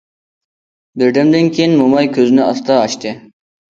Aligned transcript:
بىردەمدىن 1.01 1.51
كىيىن 1.57 1.77
موماي 1.83 2.11
كۆزىنى 2.19 2.45
ئاستا 2.47 2.79
ئاچتى. 2.81 3.13